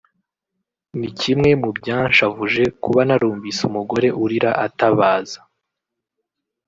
[0.99, 5.39] ni kimwe mu byanshavuje kuba narumvise umugore urira atabaza